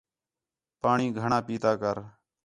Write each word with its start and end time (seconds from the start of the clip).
پاݨی 0.81 1.07
گھݨاں 1.19 1.41
پیتا 1.47 1.71
کر 1.81 1.97